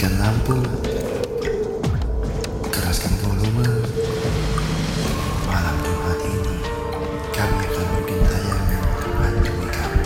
Matikan 0.00 0.16
lampu. 0.16 0.56
Keraskan 2.72 3.12
volume. 3.20 3.68
Malam 5.44 5.76
Jumat 5.84 6.20
ini, 6.24 6.56
kami 7.36 7.68
akan 7.68 7.86
bikin 8.00 8.18
tayangan 8.24 8.80
terbantu 8.96 9.52
kamu. 9.68 10.00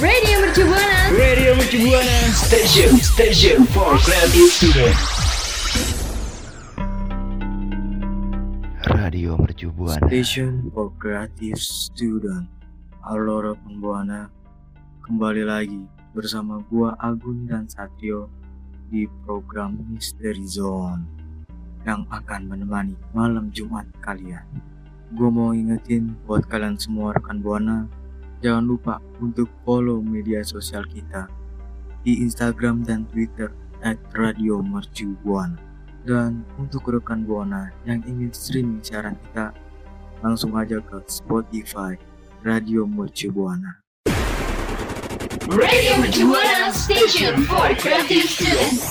Radio 0.00 0.36
Mercu 0.40 0.62
Buana. 0.64 1.00
Radio 1.12 1.50
Mercu 1.52 1.78
Buana 1.84 2.18
Station 2.32 2.92
Station 3.04 3.68
for 3.68 4.00
Creative 4.00 4.48
Student 4.48 4.96
Radio 8.96 9.36
Mercu 9.36 9.68
Buana. 9.76 10.08
Station 10.08 10.72
for 10.72 10.88
Creative 10.96 11.60
Student 11.60 12.61
Alora 13.02 13.50
Pembuana 13.58 14.30
Kembali 15.02 15.42
lagi 15.42 15.82
bersama 16.14 16.62
gua 16.70 16.94
Agun 17.02 17.50
dan 17.50 17.66
Satrio 17.66 18.30
di 18.86 19.10
program 19.26 19.74
Mystery 19.90 20.46
Zone 20.46 21.02
yang 21.82 22.06
akan 22.14 22.46
menemani 22.46 22.94
malam 23.10 23.50
Jumat 23.50 23.90
kalian. 24.06 24.46
Gue 25.18 25.34
mau 25.34 25.50
ingetin 25.50 26.14
buat 26.30 26.46
kalian 26.46 26.78
semua 26.78 27.10
rekan 27.18 27.42
Buana, 27.42 27.90
jangan 28.38 28.70
lupa 28.70 29.02
untuk 29.18 29.50
follow 29.66 29.98
media 29.98 30.46
sosial 30.46 30.86
kita 30.86 31.26
di 32.06 32.22
Instagram 32.22 32.86
dan 32.86 33.02
Twitter 33.10 33.50
at 33.82 33.98
Radio 34.14 34.62
Mercu 34.62 35.18
Buana. 35.26 35.58
Dan 36.06 36.46
untuk 36.54 36.86
rekan 36.86 37.26
Buana 37.26 37.74
yang 37.82 37.98
ingin 38.06 38.30
streaming 38.30 38.78
siaran 38.78 39.18
kita, 39.26 39.50
langsung 40.22 40.54
aja 40.54 40.78
ke 40.78 41.02
Spotify 41.10 41.98
Radio 42.42 42.90
Mercu 42.90 43.30
Buana. 43.30 43.86
Radio 45.46 45.94
Mercu 46.02 46.26
Buana 46.26 46.74
Station 46.74 47.46
for 47.46 47.70
Creative 47.78 48.26
Student. 48.26 48.82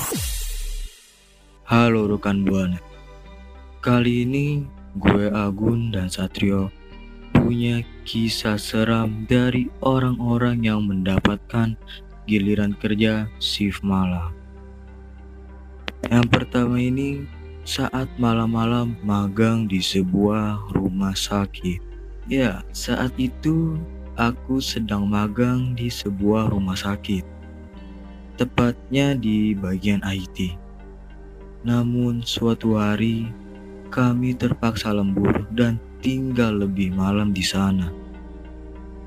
Halo 1.67 2.07
rekan 2.07 2.47
Buana. 2.47 2.79
Kali 3.83 4.23
ini 4.23 4.63
gue 4.95 5.27
Agun 5.35 5.91
dan 5.91 6.07
Satrio 6.07 6.71
punya 7.35 7.83
kisah 8.07 8.55
seram 8.55 9.27
dari 9.27 9.67
orang-orang 9.83 10.63
yang 10.63 10.87
mendapatkan 10.87 11.75
giliran 12.31 12.71
kerja 12.79 13.27
shift 13.43 13.83
malam. 13.83 14.31
Yang 16.07 16.25
pertama 16.31 16.79
ini 16.79 17.27
saat 17.67 18.07
malam-malam 18.15 18.95
magang 19.03 19.67
di 19.67 19.83
sebuah 19.83 20.71
rumah 20.71 21.11
sakit. 21.11 21.90
Ya, 22.31 22.63
saat 22.71 23.11
itu 23.19 23.75
aku 24.15 24.63
sedang 24.63 25.03
magang 25.03 25.75
di 25.75 25.91
sebuah 25.91 26.55
rumah 26.55 26.79
sakit. 26.79 27.27
Tepatnya 28.39 29.19
di 29.19 29.51
bagian 29.51 29.99
IT. 30.07 30.55
Namun 31.67 32.23
suatu 32.23 32.79
hari 32.79 33.27
kami 33.91 34.31
terpaksa 34.31 34.95
lembur 34.95 35.43
dan 35.51 35.75
tinggal 35.99 36.55
lebih 36.55 36.95
malam 36.95 37.35
di 37.35 37.43
sana. 37.43 37.91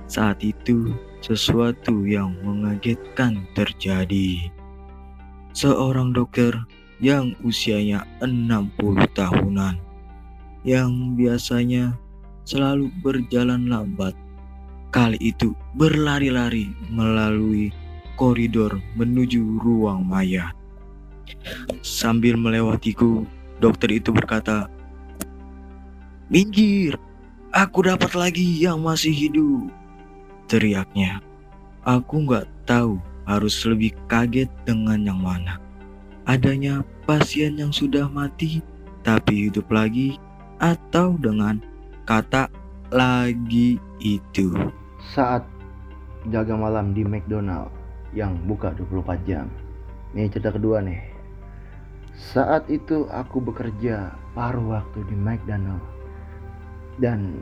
Saat 0.05 0.45
itu 0.45 0.93
sesuatu 1.25 2.05
yang 2.05 2.37
mengagetkan 2.45 3.49
terjadi. 3.57 4.53
Seorang 5.57 6.13
dokter 6.13 6.53
yang 7.01 7.33
usianya 7.41 8.05
60 8.21 8.69
tahunan 9.17 9.81
yang 10.69 11.17
biasanya 11.17 11.97
selalu 12.45 12.93
berjalan 13.01 13.69
lambat 13.69 14.13
kali 14.95 15.19
itu 15.19 15.51
berlari-lari 15.75 16.71
melalui 16.87 17.75
koridor 18.15 18.79
menuju 18.95 19.59
ruang 19.59 20.07
mayat. 20.07 20.55
Sambil 21.83 22.39
melewatiku, 22.39 23.27
dokter 23.59 23.91
itu 23.91 24.15
berkata, 24.15 24.71
Minggir, 26.31 26.95
aku 27.51 27.91
dapat 27.91 28.15
lagi 28.15 28.47
yang 28.63 28.87
masih 28.87 29.11
hidup. 29.11 29.67
Teriaknya. 30.47 31.19
Aku 31.83 32.23
nggak 32.25 32.47
tahu 32.65 33.03
harus 33.27 33.67
lebih 33.67 33.93
kaget 34.07 34.49
dengan 34.63 35.03
yang 35.03 35.21
mana. 35.21 35.59
Adanya 36.25 36.81
pasien 37.05 37.59
yang 37.61 37.75
sudah 37.75 38.09
mati 38.09 38.65
tapi 39.05 39.51
hidup 39.51 39.69
lagi 39.69 40.17
atau 40.63 41.21
dengan 41.21 41.61
kata 42.05 42.53
lagi 42.93 43.81
itu. 43.97 44.53
saat 45.17 45.45
jaga 46.29 46.53
malam 46.53 46.93
di 46.93 47.01
McDonald 47.01 47.73
yang 48.13 48.37
buka 48.45 48.77
24 48.77 49.25
jam. 49.25 49.49
Ini 50.13 50.29
cerita 50.29 50.53
kedua 50.53 50.85
nih. 50.85 51.01
Saat 52.13 52.69
itu 52.69 53.09
aku 53.09 53.41
bekerja 53.41 54.13
paruh 54.37 54.77
waktu 54.77 55.01
di 55.09 55.17
McDonald. 55.17 55.81
Dan 57.01 57.41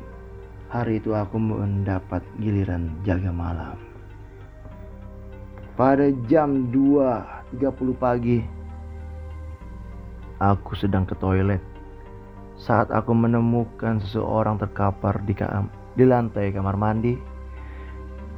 hari 0.71 1.03
itu 1.03 1.11
aku 1.11 1.43
mendapat 1.43 2.23
giliran 2.39 2.95
jaga 3.03 3.35
malam. 3.35 3.77
Pada 5.75 6.07
jam 6.31 6.71
2.30 6.71 7.99
pagi 7.99 8.39
aku 10.39 10.75
sedang 10.79 11.03
ke 11.03 11.19
toilet 11.19 11.72
saat 12.63 12.95
aku 12.95 13.11
menemukan 13.11 13.99
seseorang 13.99 14.55
terkapar 14.63 15.19
di 15.27 15.35
kam 15.35 15.67
di 15.99 16.07
lantai 16.07 16.55
kamar 16.55 16.79
mandi 16.79 17.19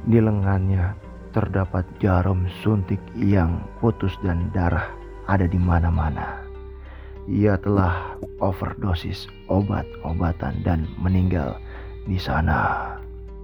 di 0.09 0.17
lengannya 0.17 0.97
terdapat 1.29 1.85
jarum 2.01 2.49
suntik 2.65 2.97
yang 3.13 3.61
putus 3.77 4.17
dan 4.25 4.49
darah 4.49 4.89
ada 5.29 5.45
di 5.45 5.61
mana-mana. 5.61 6.41
Ia 7.29 7.57
telah 7.61 8.17
overdosis 8.41 9.29
obat-obatan 9.49 10.61
dan 10.61 10.85
meninggal 11.01 11.57
di 12.05 12.21
sana. 12.21 12.95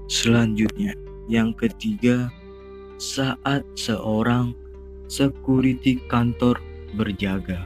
Selanjutnya, 0.05 0.93
yang 1.25 1.51
ketiga, 1.57 2.29
saat 3.01 3.65
seorang 3.73 4.53
security 5.09 5.97
kantor 6.07 6.61
berjaga. 6.93 7.65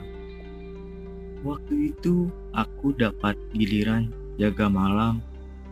Waktu 1.44 1.94
itu 1.94 2.32
aku 2.56 2.96
dapat 2.96 3.36
giliran 3.52 4.08
jaga 4.40 4.72
malam 4.72 5.20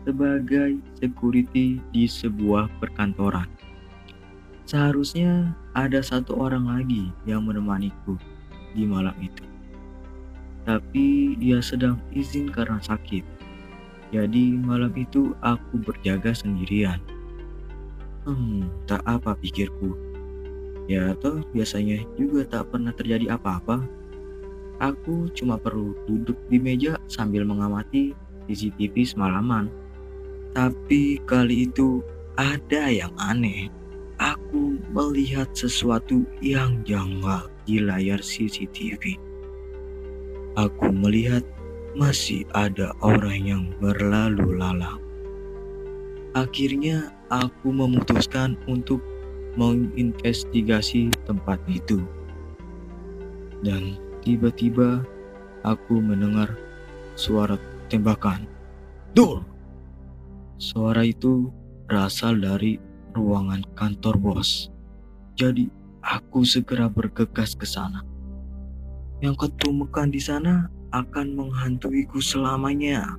sebagai 0.04 0.76
security 1.00 1.80
di 1.96 2.04
sebuah 2.04 2.68
perkantoran. 2.76 3.48
Seharusnya 4.68 5.56
ada 5.72 6.04
satu 6.04 6.36
orang 6.36 6.68
lagi 6.68 7.08
yang 7.24 7.48
menemaniku 7.48 8.20
di 8.76 8.84
malam 8.84 9.16
itu. 9.20 9.44
Tapi 10.64 11.36
ia 11.40 11.60
sedang 11.60 12.00
izin 12.12 12.48
karena 12.52 12.80
sakit. 12.80 13.24
Jadi 14.12 14.56
malam 14.56 14.92
itu 14.96 15.36
aku 15.44 15.80
berjaga 15.80 16.32
sendirian. 16.32 17.00
Hmm, 18.24 18.72
tak 18.88 19.04
apa 19.04 19.36
pikirku. 19.36 19.92
Ya 20.88 21.16
toh 21.16 21.44
biasanya 21.52 22.04
juga 22.16 22.44
tak 22.48 22.72
pernah 22.72 22.92
terjadi 22.92 23.36
apa-apa. 23.36 23.84
Aku 24.82 25.30
cuma 25.30 25.54
perlu 25.54 25.94
duduk 26.10 26.34
di 26.50 26.58
meja 26.58 26.98
sambil 27.06 27.46
mengamati 27.46 28.10
CCTV 28.50 29.06
semalaman. 29.06 29.70
Tapi 30.54 31.22
kali 31.26 31.70
itu 31.70 32.02
ada 32.34 32.90
yang 32.90 33.14
aneh. 33.18 33.70
Aku 34.18 34.78
melihat 34.94 35.50
sesuatu 35.54 36.22
yang 36.38 36.82
janggal 36.86 37.50
di 37.66 37.82
layar 37.82 38.22
CCTV. 38.22 39.18
Aku 40.54 40.94
melihat 40.94 41.42
masih 41.98 42.46
ada 42.54 42.94
orang 43.02 43.38
yang 43.42 43.64
berlalu 43.82 44.58
lalang. 44.58 45.02
Akhirnya 46.34 47.14
aku 47.30 47.70
memutuskan 47.70 48.58
untuk 48.66 48.98
menginvestigasi 49.54 51.10
tempat 51.26 51.62
itu. 51.70 52.02
Dan 53.62 53.98
tiba-tiba 54.24 55.04
aku 55.62 56.00
mendengar 56.00 56.56
suara 57.14 57.60
tembakan. 57.92 58.48
Dul! 59.12 59.44
Suara 60.56 61.04
itu 61.04 61.52
berasal 61.86 62.40
dari 62.40 62.80
ruangan 63.12 63.62
kantor 63.76 64.16
bos. 64.18 64.72
Jadi 65.36 65.68
aku 66.02 66.42
segera 66.42 66.88
bergegas 66.88 67.54
ke 67.54 67.68
sana. 67.68 68.02
Yang 69.20 69.46
ketumekan 69.48 70.10
di 70.10 70.18
sana 70.18 70.66
akan 70.90 71.36
menghantuiku 71.36 72.18
selamanya. 72.18 73.18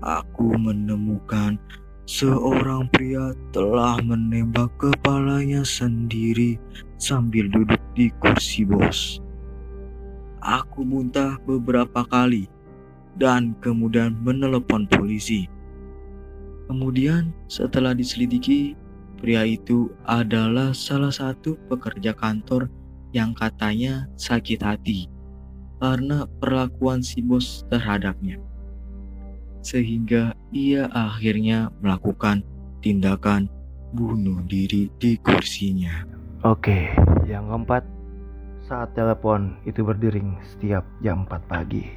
Aku 0.00 0.56
menemukan 0.56 1.60
seorang 2.08 2.88
pria 2.90 3.36
telah 3.52 4.00
menembak 4.00 4.72
kepalanya 4.80 5.62
sendiri 5.62 6.56
sambil 6.96 7.46
duduk 7.52 7.82
di 7.94 8.08
kursi 8.18 8.64
bos. 8.64 9.20
Aku 10.40 10.84
muntah 10.84 11.36
beberapa 11.44 12.00
kali 12.08 12.48
dan 13.20 13.52
kemudian 13.60 14.16
menelepon 14.24 14.88
polisi. 14.88 15.44
Kemudian 16.70 17.34
setelah 17.50 17.92
diselidiki, 17.92 18.72
pria 19.20 19.44
itu 19.44 19.92
adalah 20.08 20.72
salah 20.72 21.12
satu 21.12 21.60
pekerja 21.68 22.16
kantor 22.16 22.72
yang 23.12 23.36
katanya 23.36 24.06
sakit 24.16 24.62
hati 24.62 25.10
karena 25.82 26.24
perlakuan 26.38 27.04
si 27.04 27.20
bos 27.20 27.66
terhadapnya. 27.68 28.38
Sehingga 29.60 30.32
ia 30.56 30.88
akhirnya 30.88 31.68
melakukan 31.84 32.40
tindakan 32.80 33.50
bunuh 33.92 34.40
diri 34.46 34.88
di 34.96 35.20
kursinya. 35.20 36.06
Oke, 36.46 36.88
yang 37.28 37.50
keempat, 37.52 37.84
saat 38.70 38.94
telepon 38.94 39.58
itu 39.66 39.82
berdering 39.82 40.38
setiap 40.46 40.86
jam 41.02 41.26
4 41.26 41.42
pagi. 41.50 41.90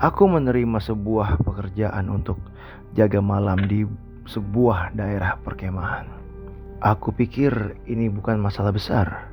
Aku 0.00 0.24
menerima 0.24 0.80
sebuah 0.80 1.44
pekerjaan 1.44 2.08
untuk 2.08 2.40
jaga 2.96 3.20
malam 3.20 3.60
di 3.68 3.84
sebuah 4.24 4.96
daerah 4.96 5.36
perkemahan. 5.44 6.08
Aku 6.80 7.12
pikir 7.12 7.76
ini 7.84 8.08
bukan 8.08 8.40
masalah 8.40 8.72
besar. 8.72 9.28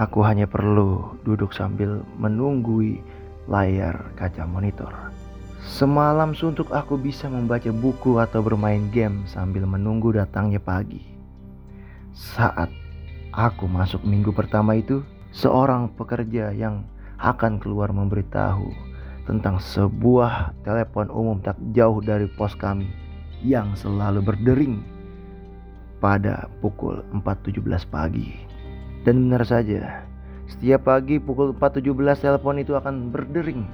Aku 0.00 0.24
hanya 0.24 0.48
perlu 0.48 1.20
duduk 1.20 1.52
sambil 1.52 2.00
menunggui 2.16 3.04
layar 3.44 4.00
kaca 4.16 4.48
monitor. 4.48 5.12
Semalam 5.60 6.32
suntuk 6.32 6.72
aku 6.72 6.96
bisa 6.96 7.28
membaca 7.28 7.68
buku 7.68 8.16
atau 8.16 8.40
bermain 8.40 8.88
game 8.88 9.28
sambil 9.28 9.68
menunggu 9.68 10.16
datangnya 10.16 10.64
pagi. 10.64 11.04
Saat 12.16 12.72
aku 13.36 13.68
masuk 13.68 14.00
minggu 14.00 14.32
pertama 14.32 14.80
itu, 14.80 15.04
seorang 15.30 15.94
pekerja 15.94 16.50
yang 16.54 16.86
akan 17.20 17.60
keluar 17.60 17.92
memberitahu 17.94 18.70
tentang 19.28 19.62
sebuah 19.62 20.56
telepon 20.66 21.06
umum 21.12 21.38
tak 21.38 21.54
jauh 21.76 22.02
dari 22.02 22.26
pos 22.34 22.56
kami 22.56 22.90
yang 23.44 23.72
selalu 23.78 24.24
berdering 24.24 24.82
pada 26.00 26.48
pukul 26.64 27.04
4.17 27.12 27.62
pagi. 27.92 28.34
Dan 29.04 29.28
benar 29.28 29.44
saja, 29.46 30.04
setiap 30.48 30.88
pagi 30.88 31.20
pukul 31.20 31.54
4.17 31.56 32.26
telepon 32.26 32.56
itu 32.58 32.74
akan 32.74 33.12
berdering. 33.12 33.64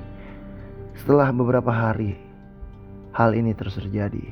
Setelah 0.99 1.31
beberapa 1.31 1.71
hari, 1.71 2.19
hal 3.15 3.33
ini 3.33 3.57
terus 3.57 3.81
terjadi. 3.81 4.23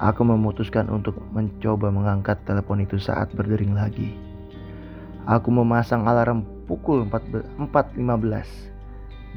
Aku 0.00 0.24
memutuskan 0.24 0.88
untuk 0.88 1.20
mencoba 1.30 1.92
mengangkat 1.92 2.40
telepon 2.48 2.82
itu 2.82 2.96
saat 2.96 3.30
berdering 3.34 3.76
lagi. 3.76 4.31
Aku 5.22 5.54
memasang 5.54 6.02
alarm 6.02 6.42
pukul 6.66 7.06
4.15 7.06 7.94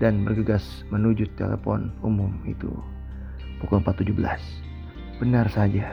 dan 0.01 0.25
bergegas 0.25 0.81
menuju 0.89 1.29
telepon 1.37 1.93
umum 2.01 2.33
itu 2.49 2.73
pukul 3.61 3.85
4.17. 3.85 4.17
Benar 5.21 5.45
saja, 5.53 5.85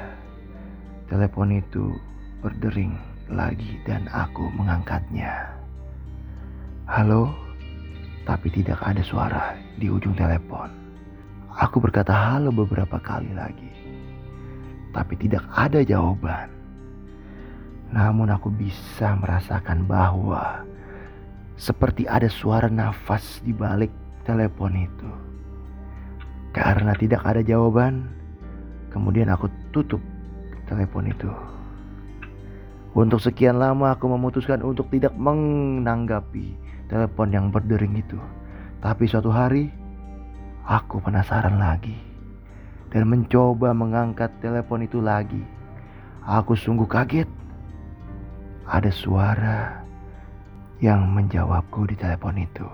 telepon 1.12 1.60
itu 1.60 1.92
berdering 2.40 2.96
lagi 3.28 3.76
dan 3.84 4.08
aku 4.08 4.48
mengangkatnya. 4.56 5.60
Halo, 6.88 7.28
tapi 8.24 8.48
tidak 8.48 8.80
ada 8.80 9.04
suara 9.04 9.60
di 9.76 9.92
ujung 9.92 10.16
telepon. 10.16 10.72
Aku 11.52 11.84
berkata 11.84 12.16
halo 12.16 12.48
beberapa 12.48 12.96
kali 12.96 13.28
lagi, 13.36 13.72
tapi 14.96 15.20
tidak 15.20 15.44
ada 15.52 15.84
jawaban. 15.84 16.61
Namun 17.92 18.32
aku 18.32 18.48
bisa 18.48 19.12
merasakan 19.20 19.84
bahwa 19.84 20.64
seperti 21.60 22.08
ada 22.08 22.26
suara 22.26 22.72
nafas 22.72 23.44
di 23.44 23.52
balik 23.52 23.92
telepon 24.24 24.72
itu. 24.72 25.10
Karena 26.56 26.96
tidak 26.96 27.24
ada 27.24 27.44
jawaban, 27.44 28.08
kemudian 28.88 29.28
aku 29.28 29.48
tutup 29.72 30.00
telepon 30.64 31.08
itu. 31.08 31.28
Untuk 32.92 33.24
sekian 33.24 33.56
lama 33.56 33.96
aku 33.96 34.04
memutuskan 34.04 34.60
untuk 34.60 34.92
tidak 34.92 35.16
menanggapi 35.16 36.52
telepon 36.92 37.32
yang 37.32 37.48
berdering 37.48 37.96
itu. 37.96 38.20
Tapi 38.84 39.08
suatu 39.08 39.32
hari 39.32 39.72
aku 40.68 41.00
penasaran 41.00 41.56
lagi 41.56 41.96
dan 42.92 43.08
mencoba 43.08 43.72
mengangkat 43.72 44.28
telepon 44.44 44.84
itu 44.84 45.00
lagi. 45.00 45.40
Aku 46.28 46.52
sungguh 46.52 46.84
kaget. 46.84 47.41
Ada 48.66 48.90
suara 48.94 49.82
yang 50.82 51.10
menjawabku 51.14 51.86
di 51.90 51.96
telepon 51.98 52.38
itu. 52.38 52.66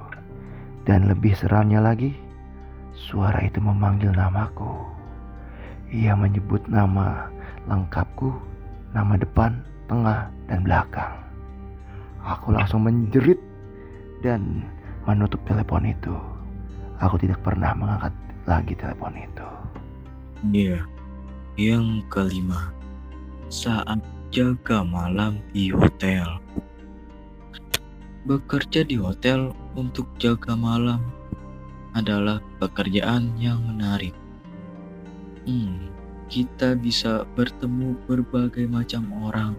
Dan 0.89 1.09
lebih 1.09 1.37
seramnya 1.37 1.85
lagi, 1.85 2.17
suara 2.97 3.45
itu 3.45 3.61
memanggil 3.61 4.13
namaku. 4.13 4.85
Ia 5.93 6.17
menyebut 6.17 6.65
nama 6.69 7.29
lengkapku, 7.69 8.33
nama 8.97 9.17
depan, 9.21 9.61
tengah, 9.89 10.33
dan 10.49 10.65
belakang. 10.65 11.13
Aku 12.25 12.53
langsung 12.53 12.85
menjerit 12.85 13.41
dan 14.25 14.65
menutup 15.05 15.41
telepon 15.45 15.85
itu. 15.89 16.17
Aku 17.01 17.21
tidak 17.21 17.41
pernah 17.45 17.73
mengangkat 17.77 18.13
lagi 18.49 18.73
telepon 18.77 19.13
itu. 19.17 19.49
Iya, 20.53 20.81
yang 21.61 22.01
kelima, 22.09 22.73
saat 23.53 24.01
jaga 24.29 24.85
malam 24.85 25.41
di 25.57 25.73
hotel. 25.73 26.37
Bekerja 28.29 28.85
di 28.85 29.01
hotel 29.01 29.57
untuk 29.73 30.05
jaga 30.21 30.53
malam 30.53 31.01
adalah 31.97 32.45
pekerjaan 32.61 33.33
yang 33.41 33.65
menarik. 33.65 34.13
Hmm, 35.49 35.89
kita 36.29 36.77
bisa 36.77 37.25
bertemu 37.33 37.97
berbagai 38.05 38.69
macam 38.69 39.09
orang 39.25 39.57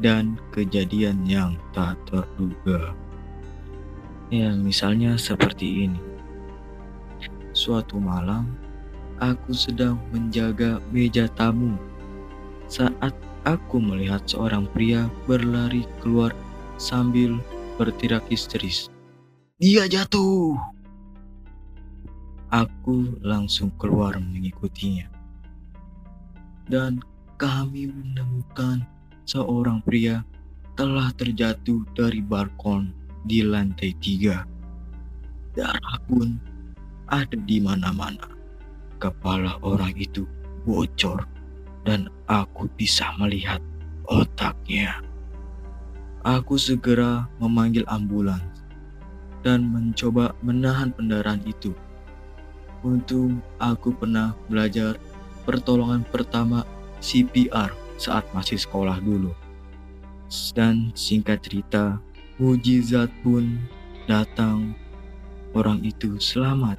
dan 0.00 0.40
kejadian 0.56 1.20
yang 1.28 1.60
tak 1.76 2.00
terduga. 2.08 2.96
Ya, 4.32 4.56
misalnya 4.56 5.20
seperti 5.20 5.84
ini. 5.84 6.00
Suatu 7.52 8.00
malam, 8.00 8.56
aku 9.20 9.52
sedang 9.52 10.00
menjaga 10.16 10.80
meja 10.88 11.28
tamu 11.36 11.76
saat 12.72 13.12
aku 13.48 13.80
melihat 13.80 14.20
seorang 14.28 14.68
pria 14.68 15.08
berlari 15.24 15.88
keluar 16.04 16.36
sambil 16.76 17.40
berteriak 17.80 18.28
histeris. 18.28 18.92
Dia 19.56 19.88
jatuh! 19.88 20.52
Aku 22.52 23.16
langsung 23.24 23.72
keluar 23.80 24.16
mengikutinya 24.20 25.08
dan 26.68 27.00
kami 27.40 27.88
menemukan 27.88 28.84
seorang 29.24 29.80
pria 29.84 30.24
telah 30.76 31.12
terjatuh 31.16 31.84
dari 31.92 32.24
balkon 32.24 32.92
di 33.24 33.44
lantai 33.44 33.92
tiga. 34.00 34.48
Darah 35.52 35.98
pun 36.08 36.40
ada 37.08 37.36
di 37.36 37.60
mana-mana. 37.60 38.32
Kepala 38.96 39.60
orang 39.60 39.92
itu 39.96 40.24
bocor 40.64 41.37
dan 41.88 42.12
aku 42.28 42.68
bisa 42.76 43.16
melihat 43.16 43.64
otaknya. 44.04 45.00
Aku 46.20 46.60
segera 46.60 47.24
memanggil 47.40 47.88
ambulans 47.88 48.44
dan 49.40 49.64
mencoba 49.64 50.36
menahan 50.44 50.92
pendarahan 50.92 51.40
itu. 51.48 51.72
Untung 52.84 53.40
aku 53.56 53.96
pernah 53.96 54.36
belajar 54.52 55.00
pertolongan 55.48 56.04
pertama 56.04 56.68
CPR 57.00 57.72
saat 57.96 58.28
masih 58.36 58.60
sekolah 58.60 59.00
dulu. 59.00 59.32
Dan 60.52 60.92
singkat 60.92 61.40
cerita, 61.40 61.96
mujizat 62.36 63.08
pun 63.24 63.56
datang. 64.04 64.76
Orang 65.56 65.80
itu 65.80 66.20
selamat 66.20 66.76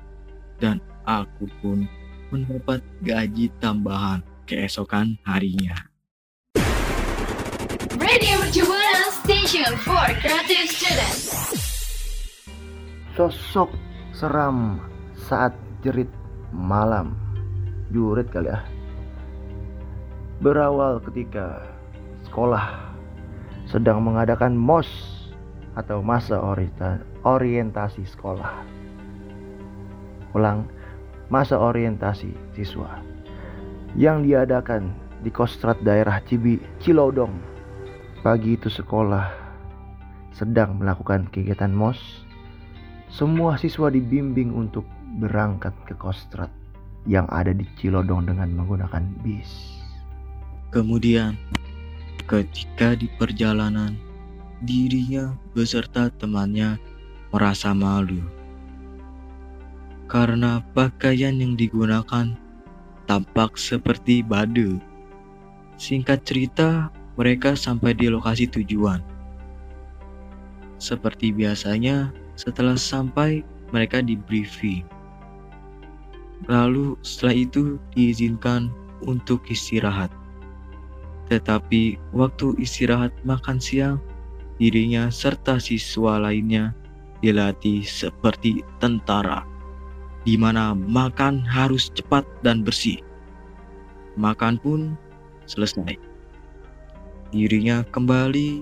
dan 0.61 0.77
aku 1.09 1.49
pun 1.65 1.89
mendapat 2.29 2.85
gaji 3.01 3.49
tambahan 3.57 4.21
keesokan 4.49 5.21
harinya. 5.29 5.77
Radio 8.01 8.33
Mercubuana 8.41 9.13
Station 9.21 9.77
for 9.85 10.09
Creative 10.25 10.65
Students. 10.65 11.21
Sosok 13.13 13.69
seram 14.09 14.81
saat 15.29 15.53
jerit 15.85 16.09
malam. 16.49 17.13
Jurit 17.93 18.25
kali 18.33 18.49
ya. 18.49 18.65
Berawal 20.41 20.97
ketika 21.05 21.61
sekolah 22.25 22.89
sedang 23.69 24.01
mengadakan 24.01 24.57
MOS 24.57 24.89
atau 25.77 26.01
masa 26.01 26.41
orienta- 26.41 27.05
orientasi 27.21 28.01
sekolah. 28.01 28.65
Ulang, 30.33 30.65
masa 31.29 31.61
orientasi 31.61 32.33
siswa 32.57 32.97
yang 33.97 34.25
diadakan 34.25 34.93
di 35.25 35.31
Kostrat 35.33 35.79
daerah 35.81 36.21
Cibi, 36.25 36.59
Cilodong. 36.83 37.33
Pagi 38.21 38.59
itu 38.59 38.67
sekolah 38.67 39.29
sedang 40.35 40.77
melakukan 40.77 41.29
kegiatan 41.31 41.71
MOS. 41.71 42.27
Semua 43.09 43.57
siswa 43.57 43.89
dibimbing 43.89 44.53
untuk 44.53 44.85
berangkat 45.17 45.73
ke 45.89 45.97
Kostrat 45.97 46.51
yang 47.09 47.25
ada 47.33 47.55
di 47.55 47.65
Cilodong 47.79 48.29
dengan 48.29 48.53
menggunakan 48.53 49.01
bis. 49.25 49.81
Kemudian, 50.69 51.33
Ketika 52.29 52.93
di 52.93 53.09
perjalanan, 53.17 53.97
dirinya 54.61 55.33
beserta 55.57 56.13
temannya 56.13 56.77
merasa 57.33 57.73
malu 57.73 58.21
karena 60.05 60.61
pakaian 60.77 61.33
yang 61.41 61.57
digunakan 61.57 62.37
tampak 63.09 63.57
seperti 63.57 64.21
bade. 64.21 64.77
Singkat 65.81 66.21
cerita, 66.29 66.93
mereka 67.17 67.57
sampai 67.57 67.97
di 67.97 68.05
lokasi 68.05 68.45
tujuan. 68.45 69.01
Seperti 70.77 71.33
biasanya, 71.33 72.13
setelah 72.37 72.77
sampai, 72.77 73.41
mereka 73.73 74.05
di 74.05 74.13
briefing. 74.13 74.85
Lalu 76.45 76.95
setelah 77.01 77.35
itu 77.49 77.81
diizinkan 77.97 78.69
untuk 79.01 79.41
istirahat. 79.49 80.13
Tetapi 81.33 81.97
waktu 82.13 82.53
istirahat 82.61 83.11
makan 83.25 83.57
siang, 83.57 83.97
dirinya 84.61 85.09
serta 85.09 85.57
siswa 85.57 86.21
lainnya 86.21 86.77
dilatih 87.25 87.81
seperti 87.81 88.61
tentara, 88.77 89.48
di 90.29 90.37
mana 90.37 90.77
makan 90.77 91.41
harus 91.41 91.89
cepat 91.97 92.21
dan 92.45 92.61
bersih. 92.61 93.01
Makan 94.13 94.61
pun 94.61 94.93
selesai. 95.49 95.97
Dirinya 97.33 97.81
kembali 97.89 98.61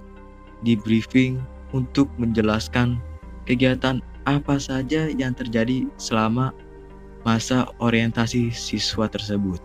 di 0.64 0.74
briefing 0.80 1.44
untuk 1.76 2.08
menjelaskan 2.16 2.96
kegiatan 3.44 4.00
apa 4.24 4.56
saja 4.56 5.12
yang 5.12 5.36
terjadi 5.36 5.92
selama 6.00 6.56
masa 7.28 7.68
orientasi 7.84 8.48
siswa 8.48 9.12
tersebut. 9.12 9.60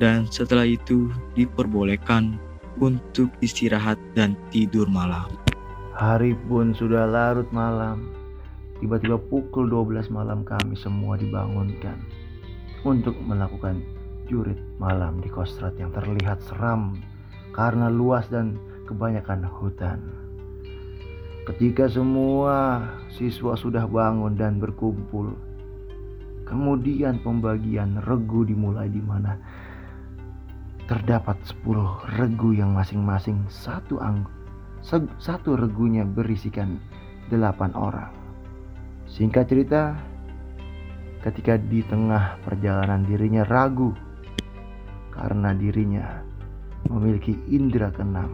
Dan 0.00 0.24
setelah 0.32 0.64
itu 0.64 1.12
diperbolehkan 1.36 2.40
untuk 2.80 3.28
istirahat 3.44 4.00
dan 4.16 4.32
tidur 4.48 4.88
malam. 4.88 5.28
Hari 5.92 6.32
pun 6.48 6.72
sudah 6.72 7.04
larut 7.04 7.52
malam. 7.52 8.17
Tiba-tiba 8.78 9.18
pukul 9.18 9.66
12 9.66 10.06
malam 10.14 10.46
kami 10.46 10.78
semua 10.78 11.18
dibangunkan 11.18 11.98
untuk 12.86 13.18
melakukan 13.26 13.82
jurit 14.30 14.60
malam 14.78 15.18
di 15.18 15.26
Kostrad 15.26 15.74
yang 15.82 15.90
terlihat 15.90 16.38
seram 16.46 16.94
karena 17.50 17.90
luas 17.90 18.30
dan 18.30 18.54
kebanyakan 18.86 19.42
hutan. 19.50 19.98
Ketika 21.48 21.90
semua 21.90 22.86
siswa 23.08 23.58
sudah 23.58 23.88
bangun 23.88 24.36
dan 24.38 24.60
berkumpul, 24.62 25.32
kemudian 26.46 27.18
pembagian 27.24 27.98
regu 28.06 28.46
dimulai 28.46 28.86
di 28.86 29.00
mana 29.02 29.40
terdapat 30.86 31.34
10 31.66 32.14
regu 32.20 32.54
yang 32.54 32.76
masing-masing 32.76 33.42
satu 33.50 33.98
satu 35.18 35.58
regunya 35.58 36.06
berisikan 36.06 36.78
delapan 37.26 37.74
orang. 37.74 38.17
Singkat 39.08 39.44
cerita, 39.48 39.96
ketika 41.24 41.56
di 41.56 41.80
tengah 41.88 42.36
perjalanan 42.44 43.08
dirinya 43.08 43.42
ragu 43.48 43.96
karena 45.10 45.56
dirinya 45.56 46.20
memiliki 46.86 47.34
indera 47.48 47.88
keenam 47.90 48.30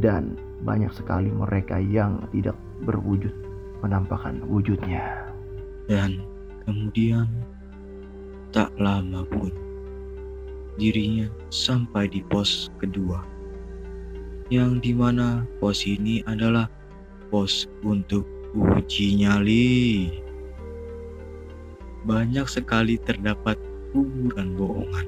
dan 0.00 0.40
banyak 0.64 0.90
sekali 0.90 1.28
mereka 1.30 1.78
yang 1.78 2.24
tidak 2.32 2.56
berwujud 2.88 3.30
menampakkan 3.84 4.40
wujudnya. 4.48 5.28
Dan 5.84 6.24
kemudian 6.64 7.28
tak 8.52 8.72
lama 8.80 9.24
pun 9.28 9.52
dirinya 10.80 11.28
sampai 11.52 12.08
di 12.08 12.24
pos 12.24 12.72
kedua 12.78 13.20
yang 14.48 14.80
di 14.80 14.96
mana 14.96 15.44
pos 15.60 15.84
ini 15.84 16.24
adalah 16.24 16.70
pos 17.28 17.68
untuk 17.84 18.37
uji 18.56 19.20
nyali. 19.20 20.08
Banyak 22.08 22.48
sekali 22.48 22.96
terdapat 22.96 23.60
kuburan 23.92 24.56
bohongan, 24.56 25.06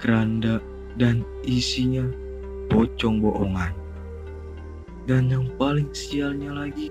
keranda 0.00 0.62
dan 0.96 1.20
isinya 1.44 2.04
pocong 2.72 3.20
bohongan. 3.20 3.72
Dan 5.06 5.30
yang 5.30 5.46
paling 5.54 5.92
sialnya 5.94 6.50
lagi, 6.50 6.90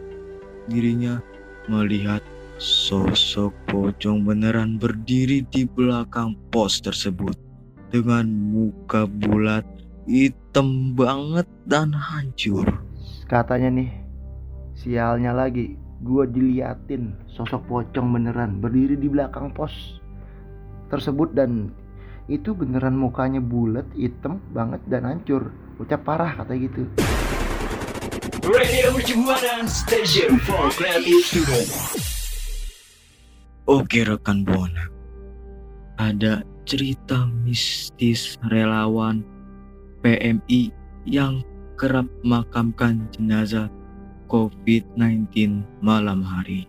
dirinya 0.71 1.19
melihat 1.67 2.23
sosok 2.61 3.51
pocong 3.67 4.23
beneran 4.23 4.79
berdiri 4.79 5.43
di 5.51 5.67
belakang 5.67 6.37
pos 6.47 6.79
tersebut 6.79 7.35
dengan 7.91 8.23
muka 8.29 9.03
bulat 9.03 9.67
hitam 10.07 10.95
banget 10.95 11.49
dan 11.67 11.91
hancur. 11.91 12.67
Katanya 13.25 13.81
nih, 13.81 13.89
sialnya 14.75 15.31
lagi, 15.31 15.79
gue 16.03 16.23
diliatin 16.27 17.15
sosok 17.31 17.65
pocong 17.71 18.11
beneran 18.11 18.59
berdiri 18.59 18.99
di 18.99 19.07
belakang 19.07 19.55
pos 19.55 19.71
tersebut 20.91 21.31
dan 21.31 21.71
itu 22.27 22.51
beneran 22.51 22.99
mukanya 22.99 23.39
bulat, 23.39 23.87
hitam 23.95 24.43
banget 24.51 24.81
dan 24.91 25.07
hancur. 25.07 25.49
Ucap 25.79 26.03
parah 26.03 26.35
kata 26.35 26.53
gitu. 26.59 26.83
Radio 28.45 28.93
Mercubuana 28.93 29.65
Station 29.65 30.37
for 30.43 30.69
Creative 30.75 31.23
Student. 31.25 31.69
Oke 33.65 34.05
rekan 34.05 34.45
Buana, 34.45 34.85
ada 35.97 36.45
cerita 36.69 37.25
mistis 37.41 38.37
relawan 38.53 39.25
PMI 40.05 40.69
yang 41.09 41.41
kerap 41.73 42.05
makamkan 42.21 43.09
jenazah 43.09 43.69
COVID-19 44.27 45.61
malam 45.81 46.25
hari. 46.25 46.67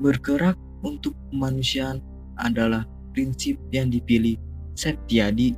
Bergerak 0.00 0.56
untuk 0.80 1.12
kemanusiaan 1.28 2.00
adalah 2.40 2.88
prinsip 3.12 3.60
yang 3.74 3.92
dipilih 3.92 4.38
Septiadi 4.72 5.52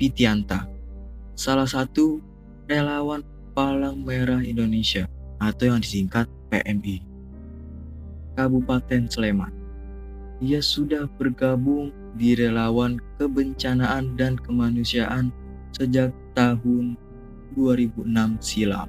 Pitianta, 0.00 0.64
salah 1.36 1.68
satu 1.68 2.22
relawan 2.70 3.20
Palang 3.52 4.00
Merah 4.00 4.40
Indonesia 4.40 5.04
atau 5.36 5.68
yang 5.68 5.84
disingkat 5.84 6.24
PMI. 6.48 7.04
Kabupaten 8.32 9.04
Sleman. 9.12 9.52
Ia 10.40 10.64
sudah 10.64 11.06
bergabung 11.20 11.92
di 12.16 12.32
relawan 12.32 12.96
kebencanaan 13.20 14.16
dan 14.16 14.40
kemanusiaan 14.40 15.30
sejak 15.76 16.10
tahun 16.32 16.96
2006 17.54 18.08
silam. 18.40 18.88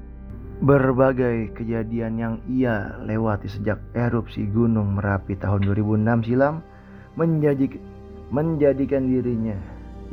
Berbagai 0.62 1.57
kejadian 1.57 2.13
yang 2.22 2.36
ia 2.45 2.93
lewati 3.01 3.50
sejak 3.50 3.81
erupsi 3.98 4.45
Gunung 4.53 5.01
Merapi 5.01 5.33
tahun 5.41 5.65
2006 5.65 6.29
silam 6.29 6.62
menjadi, 7.17 7.74
menjadikan 8.29 9.10
dirinya 9.10 9.57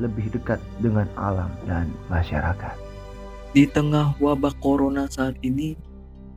lebih 0.01 0.33
dekat 0.33 0.57
dengan 0.81 1.05
alam 1.21 1.53
dan 1.69 1.93
masyarakat. 2.09 2.73
Di 3.53 3.69
tengah 3.69 4.17
wabah 4.23 4.57
corona 4.63 5.11
saat 5.11 5.37
ini, 5.45 5.77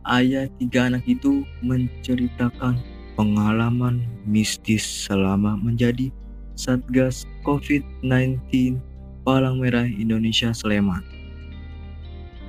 ayah 0.10 0.52
tiga 0.60 0.92
anak 0.92 1.08
itu 1.08 1.48
menceritakan 1.64 2.76
pengalaman 3.16 4.04
mistis 4.26 4.84
selama 4.84 5.56
menjadi 5.56 6.10
Satgas 6.54 7.26
COVID-19 7.46 8.78
Palang 9.24 9.62
Merah 9.62 9.88
Indonesia 9.88 10.52
Sleman. 10.52 11.13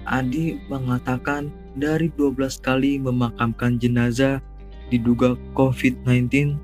Adi 0.04 0.60
mengatakan 0.68 1.48
dari 1.80 2.12
12 2.12 2.60
kali 2.60 3.00
memakamkan 3.00 3.80
jenazah 3.80 4.44
diduga 4.92 5.32
COVID-19, 5.56 6.60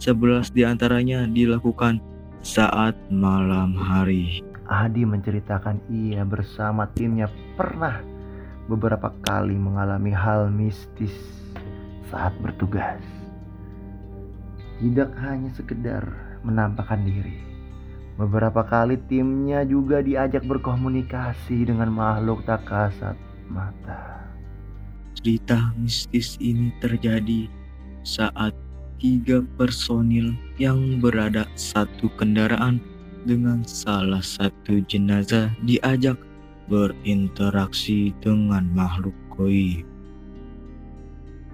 11 0.00 0.56
di 0.56 0.64
antaranya 0.64 1.28
dilakukan 1.28 2.00
saat 2.40 2.96
malam 3.12 3.76
hari. 3.76 4.40
Adi 4.64 5.04
menceritakan 5.04 5.82
ia 5.92 6.24
bersama 6.24 6.88
timnya 6.96 7.28
pernah 7.58 8.00
beberapa 8.64 9.12
kali 9.28 9.58
mengalami 9.60 10.14
hal 10.14 10.48
mistis 10.48 11.12
saat 12.08 12.32
bertugas. 12.40 13.02
Tidak 14.80 15.10
hanya 15.20 15.52
sekedar 15.52 16.08
menampakkan 16.40 17.04
diri. 17.04 17.49
Beberapa 18.20 18.60
kali 18.68 19.00
timnya 19.08 19.64
juga 19.64 20.04
diajak 20.04 20.44
berkomunikasi 20.44 21.64
dengan 21.64 21.88
makhluk 21.88 22.44
tak 22.44 22.68
kasat 22.68 23.16
mata. 23.48 24.28
Cerita 25.16 25.72
mistis 25.80 26.36
ini 26.36 26.68
terjadi 26.84 27.48
saat 28.04 28.52
tiga 29.00 29.40
personil 29.56 30.36
yang 30.60 31.00
berada 31.00 31.48
satu 31.56 32.12
kendaraan 32.20 32.76
dengan 33.24 33.64
salah 33.64 34.20
satu 34.20 34.84
jenazah 34.84 35.48
diajak 35.64 36.20
berinteraksi 36.68 38.12
dengan 38.20 38.68
makhluk 38.76 39.16
goib. 39.32 39.88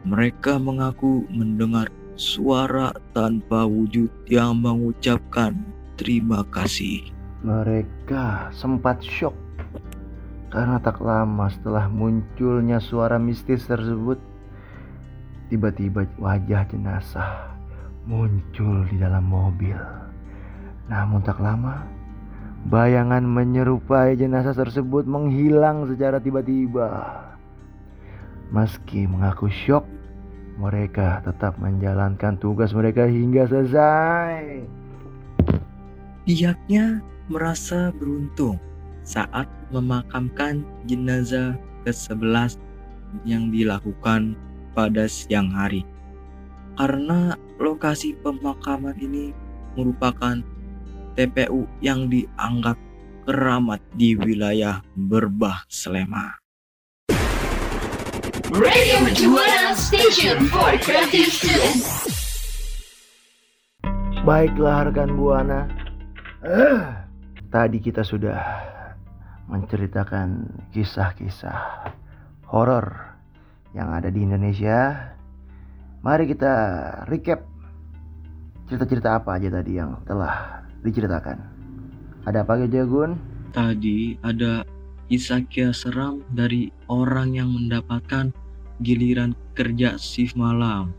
Mereka 0.02 0.58
mengaku 0.58 1.30
mendengar 1.30 1.86
suara 2.18 2.90
tanpa 3.14 3.62
wujud 3.70 4.10
yang 4.26 4.58
mengucapkan 4.58 5.54
terima 5.96 6.44
kasih. 6.52 7.08
Mereka 7.44 8.52
sempat 8.52 9.00
shock 9.04 9.36
karena 10.56 10.78
tak 10.78 11.02
lama 11.02 11.50
setelah 11.50 11.90
munculnya 11.90 12.78
suara 12.78 13.18
mistis 13.18 13.66
tersebut, 13.68 14.16
tiba-tiba 15.52 16.08
wajah 16.16 16.64
jenazah 16.70 17.52
muncul 18.06 18.86
di 18.86 18.96
dalam 18.96 19.26
mobil. 19.26 19.76
Namun 20.86 21.20
tak 21.26 21.42
lama, 21.42 21.82
bayangan 22.70 23.26
menyerupai 23.26 24.14
jenazah 24.14 24.54
tersebut 24.54 25.04
menghilang 25.04 25.90
secara 25.90 26.22
tiba-tiba. 26.22 26.88
Meski 28.54 29.04
mengaku 29.04 29.50
syok, 29.50 29.82
mereka 30.62 31.26
tetap 31.26 31.58
menjalankan 31.58 32.38
tugas 32.38 32.70
mereka 32.70 33.04
hingga 33.10 33.50
selesai. 33.50 34.62
Pihaknya 36.26 36.98
merasa 37.30 37.94
beruntung 37.94 38.58
saat 39.06 39.46
memakamkan 39.70 40.66
jenazah 40.82 41.54
ke-11 41.86 42.58
yang 43.22 43.54
dilakukan 43.54 44.34
pada 44.74 45.06
siang 45.06 45.54
hari. 45.54 45.86
Karena 46.74 47.38
lokasi 47.62 48.18
pemakaman 48.26 48.98
ini 48.98 49.30
merupakan 49.78 50.42
TPU 51.14 51.62
yang 51.78 52.10
dianggap 52.10 52.74
keramat 53.22 53.78
di 53.94 54.18
wilayah 54.18 54.82
Berbah 54.98 55.62
Sleman. 55.70 56.42
Radio 58.50 58.98
Mercubuana 58.98 59.78
Station 59.78 60.50
for 60.50 60.74
Creative 60.82 61.30
Students. 61.30 61.86
Baiklah 64.26 64.90
rekan 64.90 65.14
Buana. 65.14 65.85
Tadi 67.54 67.78
kita 67.82 68.06
sudah 68.06 68.38
menceritakan 69.50 70.46
kisah-kisah 70.70 71.90
horor 72.46 72.86
yang 73.74 73.90
ada 73.90 74.10
di 74.10 74.22
Indonesia. 74.22 75.10
Mari 76.06 76.30
kita 76.30 76.54
recap 77.10 77.42
cerita-cerita 78.70 79.18
apa 79.18 79.38
aja 79.38 79.50
tadi 79.50 79.78
yang 79.78 79.98
telah 80.06 80.62
diceritakan. 80.86 81.38
Ada 82.26 82.42
apa 82.46 82.62
aja 82.62 82.82
Gun? 82.86 83.18
Tadi 83.50 84.18
ada 84.22 84.62
kisah-kisah 85.10 85.74
seram 85.74 86.22
dari 86.34 86.70
orang 86.86 87.34
yang 87.34 87.50
mendapatkan 87.54 88.30
giliran 88.82 89.34
kerja 89.58 89.98
shift 89.98 90.38
malam. 90.38 90.94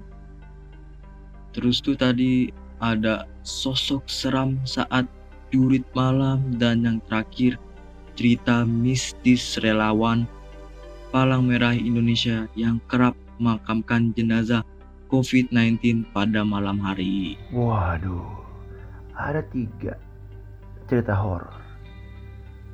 Terus 1.55 1.79
tuh 1.79 1.95
tadi 1.95 2.51
ada 2.83 3.27
sosok 3.47 4.05
seram 4.11 4.59
saat 4.67 5.07
jurit 5.53 5.83
malam 5.95 6.43
dan 6.59 6.83
yang 6.83 6.99
terakhir 7.07 7.55
cerita 8.17 8.65
mistis 8.65 9.61
relawan 9.61 10.25
Palang 11.07 11.47
Merah 11.47 11.71
Indonesia 11.71 12.51
yang 12.59 12.83
kerap 12.91 13.15
memakamkan 13.39 14.11
jenazah 14.11 14.67
COVID-19 15.07 16.11
pada 16.11 16.43
malam 16.43 16.83
hari. 16.83 17.39
Waduh, 17.55 18.43
ada 19.15 19.39
tiga 19.47 19.95
cerita 20.91 21.15
horor. 21.15 21.55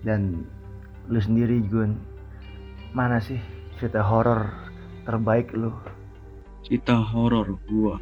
Dan 0.01 0.49
lu 1.07 1.19
sendiri 1.21 1.61
Gun, 1.69 1.93
mana 2.97 3.21
sih 3.21 3.37
cerita 3.77 4.01
horor 4.01 4.49
terbaik 5.05 5.53
lu? 5.53 5.69
Cerita 6.65 6.97
horor 6.97 7.53
gua, 7.69 8.01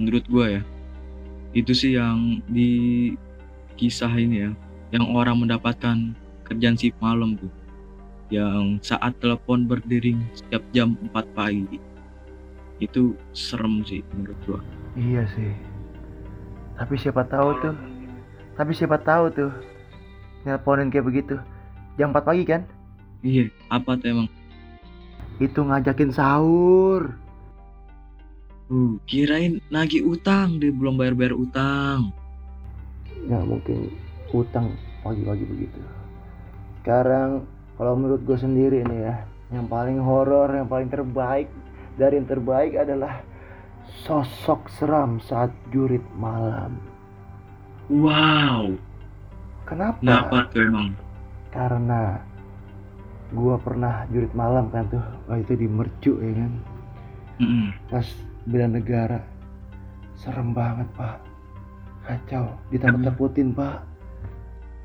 menurut 0.00 0.24
gua 0.30 0.46
ya, 0.56 0.62
itu 1.52 1.72
sih 1.76 2.00
yang 2.00 2.40
di 2.48 3.12
kisah 3.76 4.10
ini 4.16 4.48
ya, 4.48 4.50
yang 4.90 5.06
orang 5.12 5.44
mendapatkan 5.44 6.16
kerjaan 6.48 6.76
shift 6.76 6.96
malam 6.98 7.36
tuh, 7.36 7.52
yang 8.32 8.80
saat 8.82 9.14
telepon 9.22 9.68
berdering 9.68 10.24
setiap 10.34 10.64
jam 10.74 10.98
4 11.12 11.36
pagi. 11.36 11.78
Itu 12.82 13.16
serem 13.32 13.80
sih 13.86 14.04
menurut 14.12 14.36
gua. 14.44 14.60
Iya 14.96 15.24
sih. 15.32 15.52
Tapi 16.76 16.94
siapa 17.00 17.24
tahu 17.24 17.50
tuh. 17.64 17.76
Tapi 18.56 18.72
siapa 18.76 19.00
tahu 19.00 19.32
tuh. 19.32 19.52
Nelponin 20.44 20.92
kayak 20.92 21.08
begitu. 21.08 21.36
Jam 21.96 22.12
4 22.12 22.20
pagi 22.20 22.44
kan? 22.44 22.64
Iya, 23.24 23.48
apa 23.72 23.96
tuh 23.96 24.08
emang? 24.12 24.28
Itu 25.40 25.64
ngajakin 25.64 26.12
sahur. 26.12 27.16
Uh, 28.66 28.98
kirain 29.06 29.62
nagih 29.70 30.02
utang, 30.04 30.58
dia 30.58 30.74
belum 30.74 30.98
bayar-bayar 30.98 31.32
utang. 31.38 32.10
Nggak 33.26 33.44
mungkin 33.44 33.78
utang 34.30 34.66
pagi-pagi 35.02 35.44
begitu. 35.46 35.80
Sekarang 36.82 37.46
kalau 37.76 37.98
menurut 37.98 38.22
gue 38.22 38.38
sendiri 38.38 38.86
nih 38.86 39.00
ya, 39.10 39.16
yang 39.50 39.66
paling 39.66 39.98
horor, 39.98 40.50
yang 40.54 40.66
paling 40.70 40.90
terbaik 40.90 41.50
dari 41.98 42.18
yang 42.18 42.28
terbaik 42.28 42.74
adalah 42.78 43.22
sosok 44.06 44.70
seram 44.70 45.18
saat 45.22 45.50
jurit 45.70 46.02
malam. 46.18 46.78
Wow, 47.86 48.74
Kenapa? 49.66 49.98
kenapa 50.02 50.50
tuh 50.50 50.62
emang? 50.62 50.88
Karena 51.54 52.18
gua 53.34 53.58
pernah 53.58 54.06
jurit 54.10 54.30
malam 54.34 54.70
kan 54.70 54.86
tuh, 54.90 55.02
waktu 55.26 55.42
itu 55.46 55.54
di 55.62 55.68
Mercu 55.70 56.12
ya 56.18 56.32
kan, 56.34 56.52
Mm-mm. 57.42 57.66
pas 57.90 58.06
bela 58.46 58.66
negara. 58.70 59.18
Serem 60.18 60.50
banget 60.56 60.86
pak, 60.98 61.22
kacau, 62.06 62.54
ditakut-takutin 62.70 63.50
pak, 63.52 63.82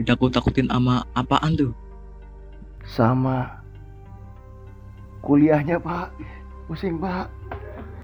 Ditakut-takutin 0.01 0.65
sama 0.65 1.05
apaan 1.13 1.53
tuh? 1.53 1.71
sama 2.81 3.61
kuliahnya 5.21 5.77
pak, 5.77 6.09
pusing 6.65 6.97
pak. 6.97 7.29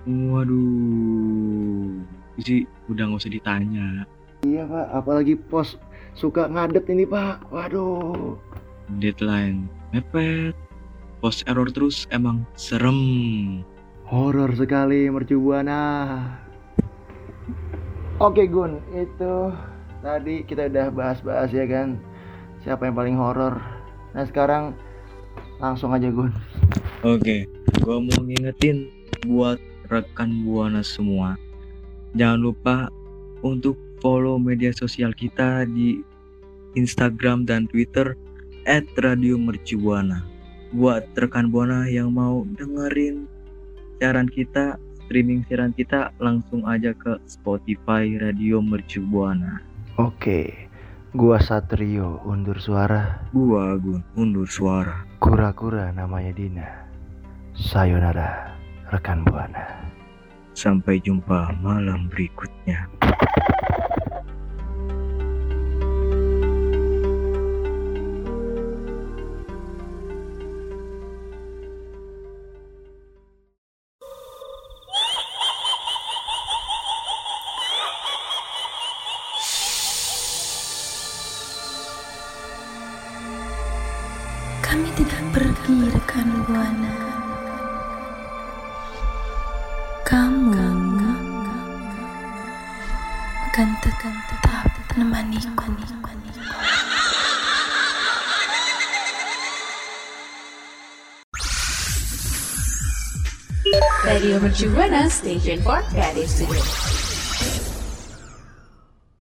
Waduh, 0.07 1.99
sih 2.39 2.63
udah 2.87 3.09
nggak 3.09 3.19
usah 3.19 3.33
ditanya. 3.33 4.05
Iya 4.45 4.63
pak, 4.69 4.87
apalagi 4.93 5.33
pos 5.35 5.75
suka 6.13 6.45
ngadet 6.47 6.85
ini 6.87 7.03
pak, 7.03 7.41
waduh. 7.49 8.37
Deadline 9.01 9.67
mepet, 9.91 10.53
post 11.19 11.43
error 11.49 11.67
terus 11.73 12.05
emang 12.13 12.45
serem. 12.55 13.65
Horor 14.07 14.55
sekali 14.55 15.11
mercubuana. 15.11 15.83
Oke 18.17 18.49
Gun, 18.49 18.81
itu 18.97 19.53
tadi 20.01 20.41
kita 20.41 20.73
udah 20.73 20.89
bahas-bahas 20.89 21.53
ya 21.53 21.69
kan 21.69 22.01
siapa 22.65 22.89
yang 22.89 22.97
paling 22.97 23.13
horor. 23.13 23.61
Nah 24.17 24.25
sekarang 24.25 24.73
langsung 25.61 25.93
aja 25.93 26.09
Gun. 26.09 26.33
Oke, 27.05 27.45
gua 27.85 28.01
mau 28.01 28.17
ngingetin 28.25 28.89
buat 29.29 29.61
rekan 29.93 30.33
buana 30.41 30.81
semua. 30.81 31.37
Jangan 32.17 32.41
lupa 32.41 32.75
untuk 33.45 33.77
follow 34.01 34.41
media 34.41 34.73
sosial 34.73 35.13
kita 35.13 35.69
di 35.69 36.01
Instagram 36.73 37.45
dan 37.45 37.69
Twitter 37.69 38.17
@radiomercubuana. 38.97 40.25
Buat 40.73 41.13
rekan 41.21 41.53
buana 41.53 41.85
yang 41.85 42.17
mau 42.17 42.49
dengerin 42.57 43.29
siaran 44.01 44.25
kita, 44.25 44.81
streaming 45.07 45.47
siaran 45.47 45.71
kita 45.71 46.11
langsung 46.19 46.67
aja 46.67 46.91
ke 46.91 47.15
Spotify 47.23 48.19
Radio 48.19 48.59
Mercubuana. 48.59 49.63
Oke, 49.95 50.67
gua 51.15 51.39
Satrio 51.39 52.19
undur 52.27 52.59
suara. 52.59 53.23
Gua 53.31 53.71
Agun 53.71 54.03
undur 54.19 54.51
suara. 54.51 55.07
Kura-kura 55.23 55.95
namanya 55.95 56.35
Dina. 56.35 56.67
Sayonara 57.55 58.51
rekan 58.91 59.23
buana. 59.23 59.87
Sampai 60.51 60.99
jumpa 60.99 61.55
malam 61.63 62.11
berikutnya. 62.11 62.91
Kami 84.77 84.93
tidak 84.93 85.23
pergi 85.33 85.89
rekan 85.89 86.29
buana. 86.45 86.93
Kamu 90.05 90.53
akan 93.49 93.69
tetap 93.81 94.69
menemaniku. 94.93 95.65
Radio 104.05 104.37
Mercubuana 104.37 105.09
Station 105.09 105.57
for 105.65 105.81
Creative 105.89 106.29
Students. 106.29 106.86